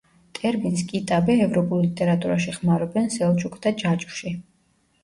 ტერმინს 0.37 0.81
„კიტაბე“ 0.91 1.35
ევროპულ 1.47 1.85
ლიტერატურაში 1.87 2.57
ხმარობენ 2.59 3.13
„სელჩუკთა 3.19 3.79
ჯაჭვში“. 3.85 4.37